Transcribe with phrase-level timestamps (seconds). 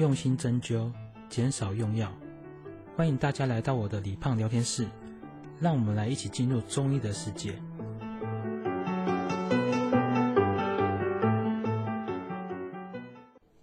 [0.00, 0.90] 用心针灸，
[1.28, 2.10] 减少用药。
[2.96, 4.88] 欢迎大家来到我的李胖聊天室，
[5.60, 7.52] 让我们来一起进入中医的世界。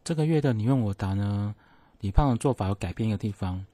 [0.04, 1.55] 这个月的你问我答呢，
[2.02, 3.66] 李胖的做法有改变一个地方。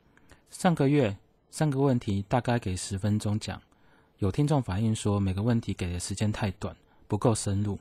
[0.50, 1.18] 上个月
[1.52, 3.62] 三个问题大概给十分钟讲，
[4.20, 6.74] 有听众反映说每个问题给的时间太短，
[7.10, 7.78] 不够深入。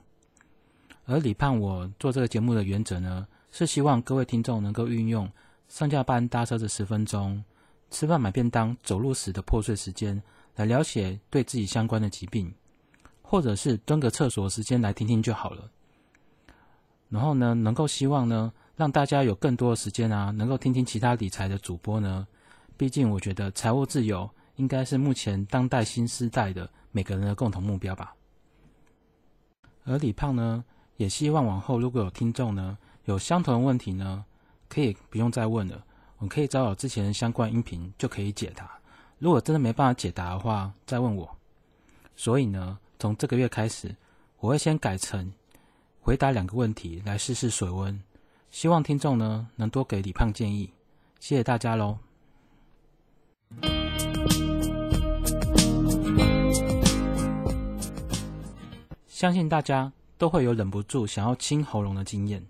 [1.05, 5.31] 而李胖我做这个节目的原则呢，是希望各位听众能够运用
[5.69, 7.45] 上下班搭车的十分钟、
[7.91, 10.21] 吃饭买便当、走路时的破碎时间，
[10.57, 12.53] 来了解对自己相关的疾病，
[13.21, 15.71] 或者是蹲个厕所时间来听听就好了。
[17.11, 22.27] 然后呢，能够希望呢，让大家有更多的时间啊，能够听听其他理财的主播呢。
[22.79, 28.15] 毕竟我觉得财务自由应该是目前当代新时代的每个人的共同目标吧。
[29.85, 30.65] 而李胖呢，
[30.97, 34.25] 也希望往后如果有听众呢，有相同的问题呢，
[34.69, 35.85] 可以不用再问了，
[36.19, 38.71] 我们可以找找之前相关音频就可以解答。
[39.19, 41.37] 如果真的没办法解答的话，再问我。
[42.15, 43.95] 所以呢，从这个月开始，
[44.39, 45.33] 我会先改成
[46.01, 48.01] 回答两个问题来试试水温。
[48.51, 50.71] 希望听众呢能多给李胖建议，
[51.19, 51.99] 谢谢大家喽。
[59.09, 62.45] 相信大家都会有忍不住想要清喉咙的经验。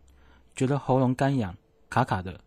[0.55, 1.55] 觉得喉咙干痒、
[1.89, 2.39] 卡卡的，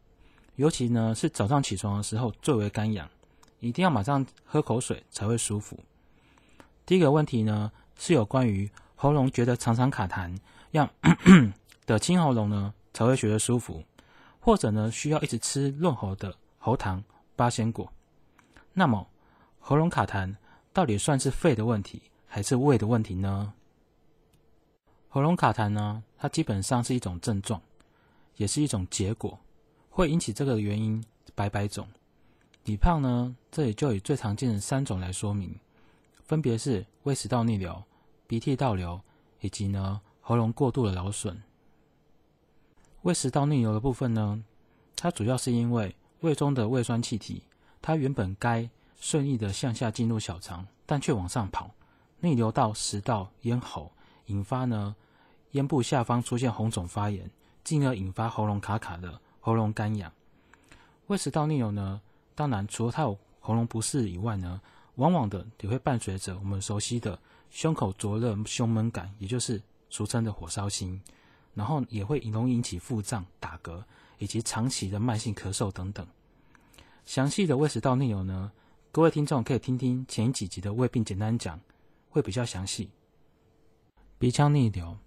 [0.56, 3.10] 尤其呢是早上起床的时候最为干痒，
[3.60, 5.80] 一定要马上喝口水才会舒服。
[6.86, 10.38] 第一个问题呢是有关于喉咙觉得常常卡痰，
[10.72, 10.88] 要
[11.86, 13.84] 的清喉咙呢才会觉得舒服，
[14.40, 17.04] 或者呢需要一直吃润喉的喉糖、
[17.36, 17.92] 八仙果。
[18.74, 19.08] 那么
[19.60, 20.36] 喉咙卡痰
[20.72, 23.54] 到底算是肺的问题还是胃的问题呢？
[25.10, 27.62] 喉咙卡痰呢，它基本上是一种症状。
[28.38, 29.40] 也是一种结果，
[29.90, 31.88] 会引起这个原因百百种。
[32.66, 35.54] 李胖呢，这里就以最常见的三种来说明，
[36.24, 37.84] 分别是胃食道逆流、
[38.26, 39.00] 鼻涕倒流，
[39.40, 41.42] 以及呢喉咙过度的劳损。
[43.04, 44.44] 胃食道逆流的部分呢，
[44.96, 47.44] 它主要是因为胃中的胃酸气体，
[47.82, 48.68] 它原本该
[49.00, 51.70] 顺利的向下进入小肠，但却往上跑，
[52.20, 53.92] 逆流到食道、咽喉，
[54.26, 54.96] 引发呢
[55.52, 57.30] 咽部下方出现红肿发炎。
[57.66, 60.10] 进而引发喉咙卡卡的喉咙干痒。
[61.08, 62.00] 胃食道逆流呢，
[62.34, 64.62] 当然除了它有喉咙不适以外呢，
[64.96, 71.02] 往往的也会伴随着我们熟悉的胸口灼热、胸闷感，也就是俗称的火烧心，
[71.54, 73.84] 然后也会容易引起腹胀、打嗝，
[74.20, 76.08] 以及长期的慢性咳嗽等等。
[77.06, 78.52] 详细的胃食道逆流呢，
[78.92, 81.60] 各位听众可以听听前几集的胃病简单讲，
[82.10, 82.90] 会比较详细。
[84.18, 84.98] 鼻腔逆流。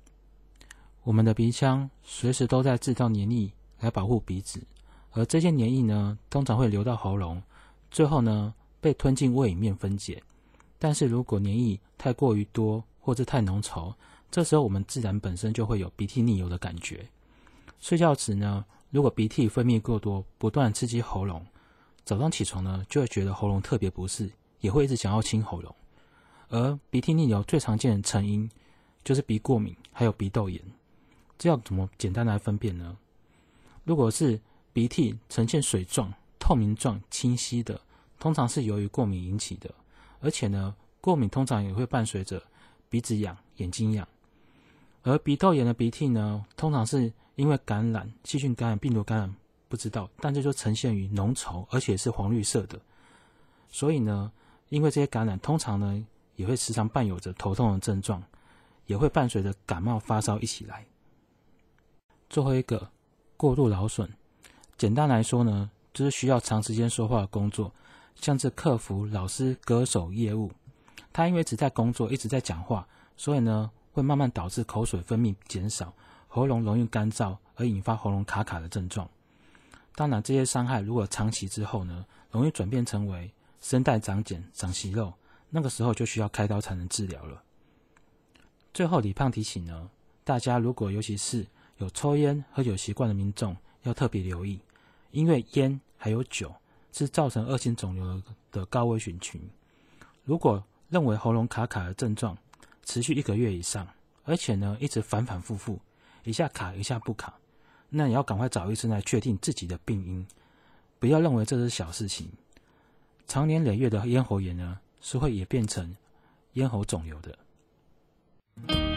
[1.09, 4.61] 我们的鼻腔随时都在制造黏液来保护鼻子，
[5.13, 7.43] 而这些黏液呢，通常会流到喉咙，
[7.91, 10.23] 最后呢被吞进胃里面分解。
[10.79, 13.95] 但是如果黏液太过于多或者太浓稠，
[14.31, 17.09] 这时候我们自然本身就会有鼻涕逆流的感觉。
[17.81, 21.43] 睡觉时呢，如果鼻涕分泌过多，不断刺激喉咙，
[22.05, 24.31] 早上起床呢就会觉得喉咙特别不适，
[24.61, 25.75] 也会一直想要清喉咙。
[26.51, 28.47] 而鼻涕逆流最常见的成因
[29.03, 30.61] 就是鼻过敏，还有鼻窦炎。
[31.39, 32.97] 这要怎么简单来分辨呢？
[33.85, 34.41] 如果是
[34.73, 37.81] 鼻涕呈现水状、透明状、清晰的，
[38.19, 39.73] 通常是由于过敏引起的，
[40.21, 42.43] 而且呢，过敏通常也会伴随着
[42.91, 44.07] 鼻子痒、眼睛痒。
[45.05, 49.35] 而鼻窦炎的鼻涕呢，通常是因为感染、细菌感染、病毒感染，
[49.69, 52.79] 不知道，但这就呈现于浓稠，而且是黄绿色的。
[53.71, 54.31] 所以呢，
[54.69, 56.05] 因为这些感染，通常呢，
[56.37, 58.23] 也会时常伴有着头痛的症状，
[58.87, 60.85] 也会伴随着感冒、发烧一起来。
[62.29, 62.91] 最后一个
[63.37, 64.09] 过度劳损，
[64.77, 67.73] 简单来说呢，就是需要长时间说话的工作，
[68.17, 70.53] 像是客服、老师、歌手、业务，
[71.13, 72.87] 他因为只在工作，一直在讲话，
[73.17, 75.93] 所以呢，会慢慢导致口水分泌减少，
[76.27, 79.09] 喉咙容易干燥，而引发喉咙卡卡的症状。
[79.95, 85.13] 当然，这些伤害如果长期之后呢，容易转变成为声带长茧、长息肉，
[85.51, 87.43] 那个时候就需要开刀才能治疗了。
[88.73, 89.91] 最后，李胖提醒呢，
[90.23, 91.45] 大家如果尤其是
[91.79, 94.61] 有抽烟、喝酒习惯的民众要特别留意，
[95.11, 96.55] 因为烟还有酒
[96.93, 98.23] 是造成恶性肿瘤
[98.53, 99.41] 的高危险群。
[100.25, 102.37] 如果认为喉咙卡卡的症状
[102.85, 103.87] 持续一个月以上，
[104.25, 105.79] 而且呢一直反反复复，
[106.25, 107.35] 一下卡一下不卡，
[107.89, 110.27] 那你要赶快找医生来确定自己的病因，
[110.99, 112.29] 不要认为这是小事情。
[113.27, 115.97] 长年累月的咽喉炎呢，是会演变成
[116.55, 118.88] 咽喉肿瘤的。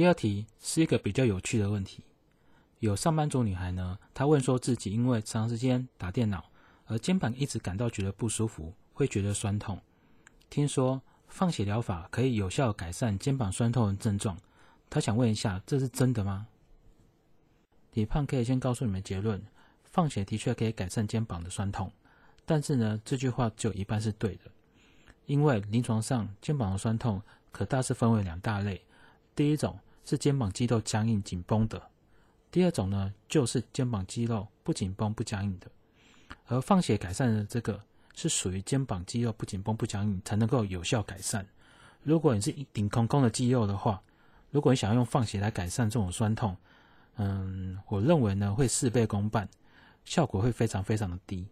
[0.00, 2.02] 第二题是一个比较有趣的问题，
[2.78, 6.42] 有上班族女孩呢，她问说自己因为长时间打电脑，
[6.86, 9.78] 而肩膀一直感到觉得不舒服，会觉得酸痛。
[10.48, 14.38] 听说放血疗法可以有效改善肩膀酸痛的症状，
[14.88, 16.46] 她想问一下，这是真的吗？
[17.92, 19.42] 李胖可以先告诉你们结论：
[19.84, 21.92] 放血的确可以改善肩膀的酸痛，
[22.46, 24.50] 但是呢，这句话只有一半是对的，
[25.26, 27.20] 因为临床上肩膀的酸痛
[27.52, 28.82] 可大致分为两大类。
[29.36, 29.78] 第一种
[30.10, 31.80] 是肩膀肌肉僵硬紧绷的，
[32.50, 35.70] 第二种呢就是肩膀肌肉不紧绷不僵硬的。
[36.46, 37.80] 而放血改善的这个
[38.16, 41.46] 是属于肩膀肌肉不紧绷不僵硬才能够有效改善。
[42.02, 44.02] 如果你是顶空空的肌肉的话，
[44.50, 46.56] 如果你想要用放血来改善这种酸痛，
[47.14, 49.48] 嗯，我认为呢会事倍功半，
[50.04, 51.46] 效果会非常非常的低。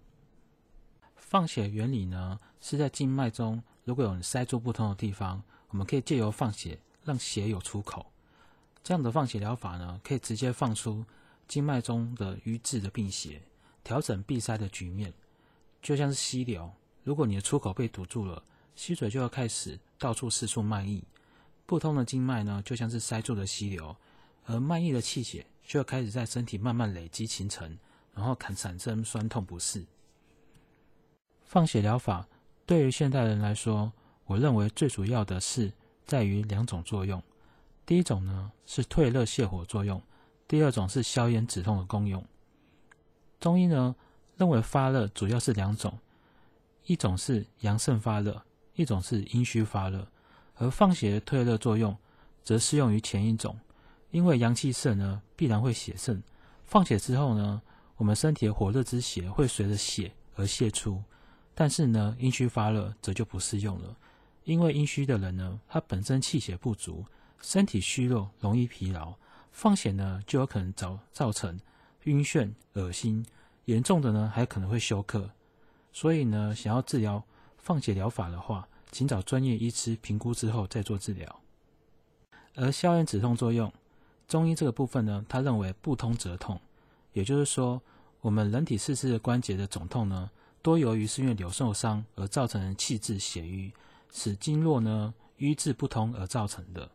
[1.14, 6.81] 放血原理呢是在静脉中如果有塞住不通的地方，我们可以借由放血。
[7.04, 8.04] 让血有出口，
[8.82, 11.04] 这样的放血疗法呢，可以直接放出
[11.46, 13.42] 静脉中的瘀滞的病血，
[13.84, 15.12] 调整闭塞的局面，
[15.82, 16.70] 就像是溪流。
[17.04, 18.42] 如果你的出口被堵住了，
[18.75, 21.04] 溪水就要开始到处四处漫溢，
[21.66, 23.96] 不通的静脉呢，就像是塞住的溪流，
[24.46, 27.78] 而漫溢的气血就要开始在身体慢慢累积形成，
[28.14, 29.84] 然后产产生酸痛不适。
[31.44, 32.26] 放血疗法
[32.64, 33.92] 对于现代人来说，
[34.26, 35.72] 我认为最主要的是。
[36.08, 37.22] 在于两种作用，
[37.88, 40.02] 第一种呢是退热泻火作用，
[40.46, 42.23] 第二种是消炎止痛的功用。
[43.40, 43.96] 中医呢
[44.37, 45.99] 认为发热主要是两种，
[46.85, 48.43] 一种是阳盛发热，
[48.75, 50.06] 一种是阴虚发热。
[50.56, 51.96] 而放血的退热作用
[52.44, 53.58] 则适用于前一种，
[54.11, 56.23] 因为阳气盛呢必然会血盛，
[56.67, 57.62] 放血之后呢，
[57.96, 61.02] 我们身体的火热之血会随着血而泄出，
[61.55, 63.96] 但是呢阴虚发热则就不适用了。
[64.44, 67.02] 因为阴虚的人呢，他本身气血不足，
[67.40, 69.14] 身体虚弱，容易疲劳，
[69.52, 71.58] 放血呢就有可能造造成
[72.05, 73.25] 晕眩、恶心，
[73.64, 75.31] 严重的呢还可能会休克。
[75.93, 77.25] 所以呢，想要治疗
[77.56, 81.40] 放血疗法的话，请找专业医师评估之后再做治疗。
[82.55, 83.73] 而消炎止痛作用，
[84.26, 86.61] 中医这个部分呢，他认为不通则痛，
[87.12, 87.81] 也就是说，
[88.20, 90.31] 我们人体四肢的关节的肿痛呢，
[90.61, 93.73] 多由于是因为扭受伤而造成的气滞血瘀。
[94.11, 96.90] 使经络呢瘀滞不通而造成的，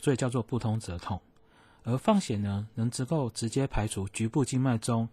[0.00, 1.20] 所以叫做不通则痛。
[1.84, 5.08] 而放血呢，能够直接排除局部静脉中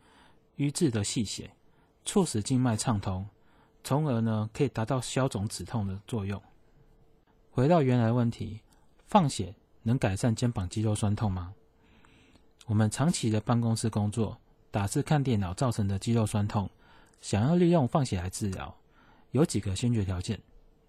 [0.55, 1.51] 瘀滞的细血，
[2.03, 3.27] 促使静脉畅通，
[3.83, 6.41] 从而呢可以达到消肿止痛的作用。
[7.51, 8.59] 回到原来问题，
[9.07, 11.53] 放血能改善肩膀肌肉酸痛吗？
[12.65, 14.37] 我们长期的办公室工作、
[14.71, 16.69] 打字看电脑造成的肌肉酸痛，
[17.21, 18.75] 想要利用放血来治疗，
[19.31, 20.41] 有几个先决条件。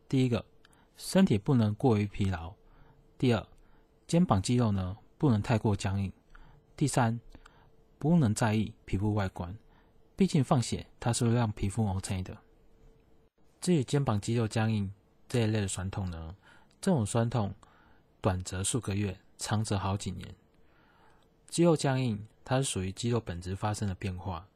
[0.09, 0.45] 第一个。
[0.99, 2.51] 身体不能过于疲劳。
[3.19, 3.47] 第二，
[4.07, 6.13] 肩膀肌肉呢不能太过僵硬。
[6.77, 7.19] 第三，
[7.99, 9.57] 不能在意皮肤外观，
[10.15, 12.37] 毕竟放血它是会让皮肤 OK 的。
[13.61, 14.93] 至于肩膀肌肉僵硬
[15.29, 16.37] 这一类的酸痛呢，
[16.81, 17.53] 这种酸痛
[18.21, 20.35] 短则数个月，长则好几年。
[21.49, 24.47] 肌肉僵硬它是属于肌肉本质发生的变化，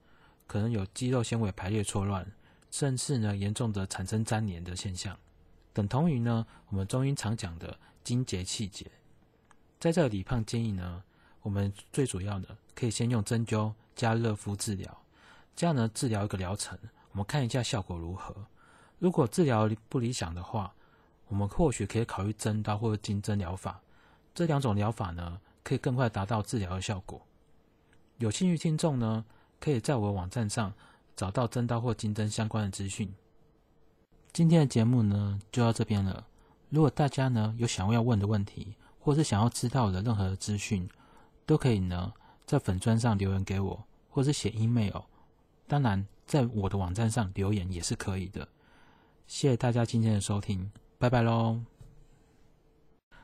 [0.46, 2.31] 可能有肌肉纤维排列错乱，
[2.70, 5.19] 甚至呢严重的产生粘连的现象。
[5.73, 8.89] 等同于呢，我们中医常讲的筋结气结。
[9.81, 11.03] 在这里，胖建议呢，
[11.41, 14.94] 我们最主要的可以先用针灸加热敷治疗，
[15.56, 16.79] 这样呢治疗一个疗程，
[17.13, 18.37] 我们看一下效果如何。
[18.99, 20.70] 如果治疗不理想的话，
[21.29, 23.81] 我们或许可以考虑针刀或者金针疗法。
[24.34, 27.19] 这两种疗法呢，可以更快达到治疗的效果。
[28.19, 29.25] 有兴趣听众呢，
[29.58, 30.75] 可以在我的网站上
[31.17, 33.10] 找到针刀或金针相关的资讯。
[34.31, 36.27] 今天的节目呢，就到这边了。
[36.69, 40.89] 如果大家呢有想要问的问题，或是想要知道的任何的资讯，
[41.45, 42.13] 都可以呢
[42.47, 45.03] 在粉砖上留言给我，或是写 email。
[45.67, 48.47] 当然，在我的网站上留言也是可以的。
[49.27, 51.61] 谢谢大家今天的收听，拜拜喽。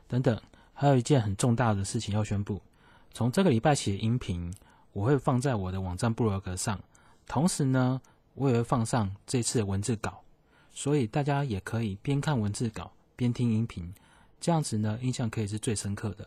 [0.08, 0.40] 等等，
[0.72, 2.62] 还有一件很重大的事情要宣布：
[3.12, 4.54] 从这个礼拜起音频，
[4.92, 6.80] 我会放在我的网站部落格上，
[7.26, 8.00] 同时呢，
[8.34, 10.22] 我也会放上这次的文字稿。
[10.70, 13.92] 所以大家也可以边看文字稿边听音频，
[14.46, 16.24] 这样子呢，印象可以是最深刻的。